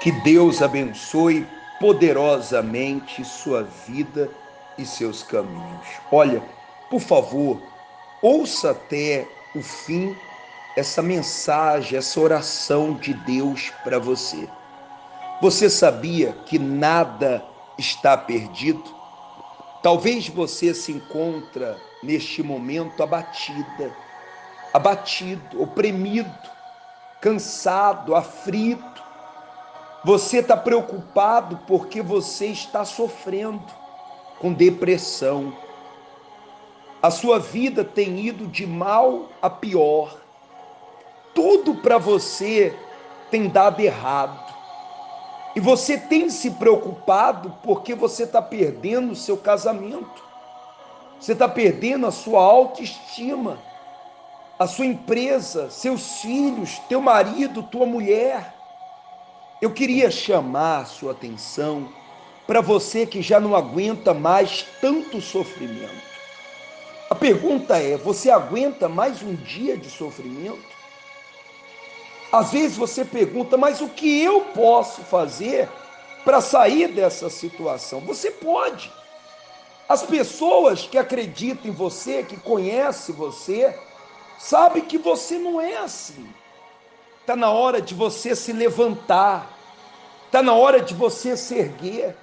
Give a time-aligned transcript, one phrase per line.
[0.00, 1.46] Que Deus abençoe
[1.78, 4.30] poderosamente sua vida
[4.78, 5.86] e seus caminhos.
[6.10, 6.42] Olha,
[6.88, 7.60] por favor,
[8.22, 10.16] ouça até o fim
[10.76, 14.48] essa mensagem, essa oração de Deus para você.
[15.42, 17.44] Você sabia que nada
[17.78, 18.84] está perdido?
[19.82, 23.94] Talvez você se encontra neste momento abatida,
[24.72, 26.30] abatido, oprimido,
[27.20, 29.09] cansado, aflito,
[30.04, 33.62] você está preocupado porque você está sofrendo
[34.38, 35.52] com depressão.
[37.02, 40.16] A sua vida tem ido de mal a pior.
[41.34, 42.74] Tudo para você
[43.30, 44.50] tem dado errado.
[45.54, 50.22] E você tem se preocupado porque você está perdendo o seu casamento.
[51.18, 53.58] Você está perdendo a sua autoestima,
[54.58, 58.59] a sua empresa, seus filhos, teu marido, tua mulher.
[59.60, 61.88] Eu queria chamar a sua atenção
[62.46, 66.10] para você que já não aguenta mais tanto sofrimento.
[67.10, 70.64] A pergunta é: você aguenta mais um dia de sofrimento?
[72.32, 75.68] Às vezes você pergunta, mas o que eu posso fazer
[76.24, 78.00] para sair dessa situação?
[78.00, 78.90] Você pode.
[79.86, 83.76] As pessoas que acreditam em você, que conhecem você,
[84.38, 86.26] sabem que você não é assim.
[87.20, 89.50] Está na hora de você se levantar.
[90.26, 92.16] Está na hora de você se erguer.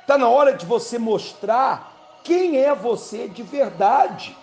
[0.00, 4.36] Está na hora de você mostrar quem é você de verdade.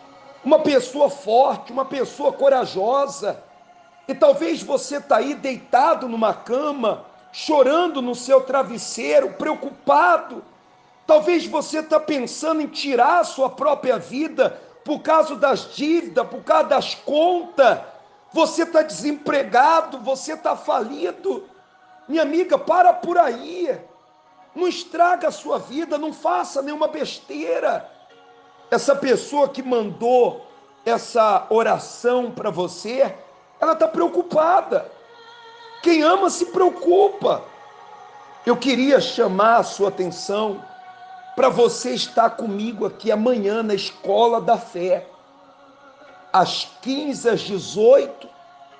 [0.44, 3.44] Uma pessoa forte, uma pessoa corajosa.
[4.08, 10.44] E talvez você está aí deitado numa cama, chorando no seu travesseiro, preocupado.
[11.06, 16.44] Talvez você está pensando em tirar a sua própria vida por causa das dívidas, por
[16.44, 17.80] causa das contas
[18.38, 21.46] você está desempregado, você está falido.
[22.08, 23.76] Minha amiga, para por aí.
[24.54, 27.90] Não estraga a sua vida, não faça nenhuma besteira.
[28.70, 30.46] Essa pessoa que mandou
[30.86, 33.12] essa oração para você,
[33.60, 34.86] ela está preocupada.
[35.82, 37.44] Quem ama se preocupa.
[38.46, 40.64] Eu queria chamar a sua atenção
[41.36, 45.08] para você estar comigo aqui amanhã na Escola da Fé
[46.40, 48.30] às 15, às 18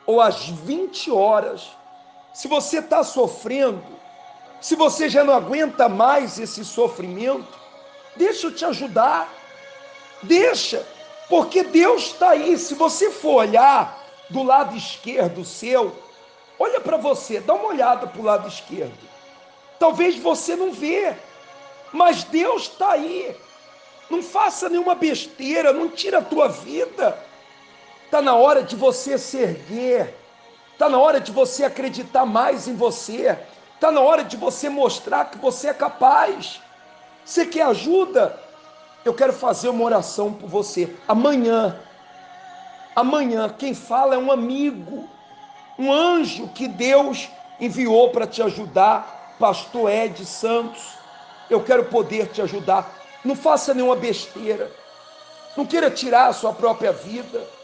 [0.06, 1.68] ou às 20 horas.
[2.34, 3.84] Se você está sofrendo,
[4.62, 7.48] se você já não aguenta mais esse sofrimento,
[8.16, 9.34] deixa eu te ajudar.
[10.22, 10.86] Deixa,
[11.30, 12.58] porque Deus está aí.
[12.58, 15.96] Se você for olhar do lado esquerdo seu,
[16.60, 18.98] olha para você, dá uma olhada para o lado esquerdo.
[19.80, 21.16] Talvez você não vê,
[21.92, 23.36] mas Deus está aí.
[24.10, 27.18] Não faça nenhuma besteira, não tira a tua vida.
[28.18, 30.18] Está na hora de você se erguer.
[30.74, 33.38] Está na hora de você acreditar mais em você.
[33.76, 36.60] Está na hora de você mostrar que você é capaz.
[37.24, 38.36] Você quer ajuda?
[39.06, 40.96] Eu quero fazer uma oração por você.
[41.08, 41.80] Amanhã,
[42.96, 45.08] amanhã, quem fala é um amigo,
[45.78, 47.30] um anjo que Deus
[47.60, 50.82] enviou para te ajudar, Pastor Ed Santos.
[51.52, 52.92] Eu quero poder te ajudar.
[53.24, 54.72] Não faça nenhuma besteira.
[55.56, 57.56] Não queira tirar a sua própria vida.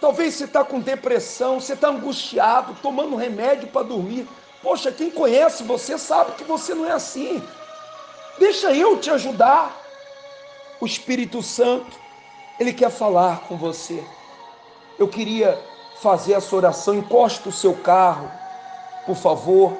[0.00, 4.28] Talvez você está com depressão, você está angustiado, tomando remédio para dormir.
[4.62, 7.42] Poxa, quem conhece você sabe que você não é assim.
[8.38, 9.84] Deixa eu te ajudar.
[10.78, 11.98] O Espírito Santo,
[12.60, 14.04] ele quer falar com você.
[14.98, 15.58] Eu queria
[16.02, 16.94] fazer essa oração.
[16.94, 18.30] Encosta o seu carro,
[19.06, 19.76] por favor.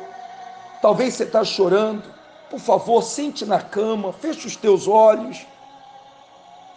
[0.81, 2.15] Talvez você está chorando.
[2.48, 5.44] Por favor, sente na cama, feche os teus olhos.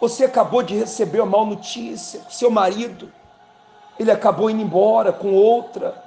[0.00, 2.20] Você acabou de receber uma mal notícia.
[2.28, 3.10] Seu marido
[4.00, 6.02] ele acabou indo embora com outra,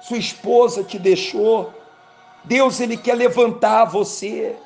[0.00, 1.74] sua esposa te deixou.
[2.42, 4.56] Deus, ele quer levantar você.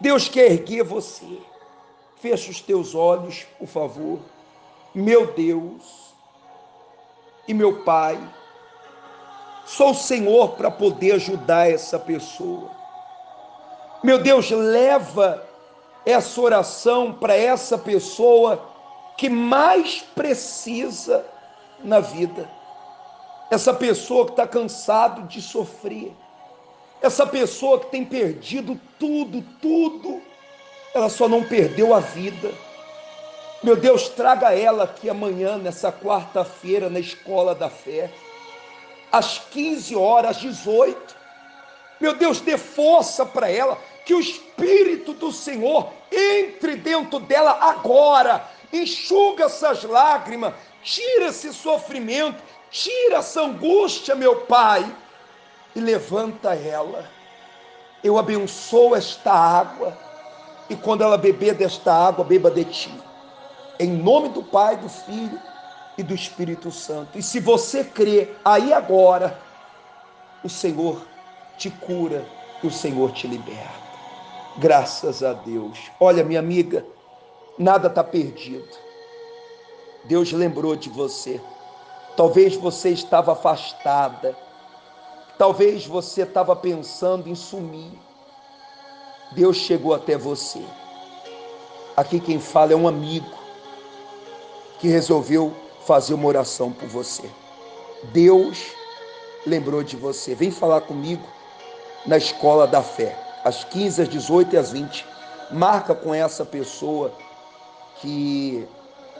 [0.00, 1.38] Deus quer erguer você.
[2.16, 4.18] Fecha os teus olhos, por favor.
[4.92, 6.12] Meu Deus
[7.46, 8.18] e meu Pai,
[9.64, 12.72] sou o Senhor para poder ajudar essa pessoa.
[14.02, 15.46] Meu Deus, leva
[16.04, 18.68] essa oração para essa pessoa
[19.16, 21.24] que mais precisa
[21.82, 22.48] na vida.
[23.50, 26.12] Essa pessoa que está cansado de sofrer,
[27.00, 30.20] essa pessoa que tem perdido tudo, tudo,
[30.94, 32.52] ela só não perdeu a vida.
[33.62, 38.10] Meu Deus, traga ela aqui amanhã, nessa quarta-feira, na escola da fé,
[39.10, 41.16] às 15 horas, às 18.
[42.00, 48.44] Meu Deus, dê força para ela, que o Espírito do Senhor entre dentro dela agora,
[48.72, 54.84] enxuga essas lágrimas, tira esse sofrimento, tira essa angústia, meu Pai,
[55.74, 57.10] e levanta ela.
[58.02, 59.96] Eu abençoo esta água
[60.68, 62.92] e quando ela beber desta água, beba de ti.
[63.78, 65.40] Em nome do Pai, do Filho
[65.96, 67.18] e do Espírito Santo.
[67.18, 69.38] E se você crê aí agora,
[70.44, 71.06] o Senhor
[71.56, 72.24] te cura
[72.62, 73.88] e o Senhor te liberta.
[74.58, 75.78] Graças a Deus.
[75.98, 76.84] Olha, minha amiga,
[77.58, 78.68] nada está perdido.
[80.08, 81.38] Deus lembrou de você.
[82.16, 84.34] Talvez você estava afastada.
[85.36, 87.92] Talvez você estava pensando em sumir.
[89.32, 90.64] Deus chegou até você.
[91.94, 93.36] Aqui quem fala é um amigo
[94.80, 95.54] que resolveu
[95.86, 97.28] fazer uma oração por você.
[98.04, 98.72] Deus
[99.46, 100.34] lembrou de você.
[100.34, 101.22] Vem falar comigo
[102.06, 103.14] na escola da fé,
[103.44, 105.04] às 15, às 18 e às 20.
[105.50, 107.12] Marca com essa pessoa
[108.00, 108.66] que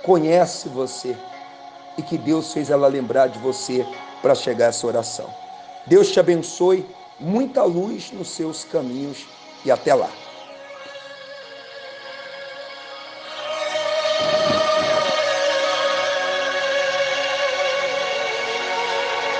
[0.02, 1.16] conhece você
[1.96, 3.86] e que Deus fez ela lembrar de você
[4.22, 5.28] para chegar a essa oração.
[5.86, 6.86] Deus te abençoe,
[7.18, 9.26] muita luz nos seus caminhos
[9.64, 10.10] e até lá.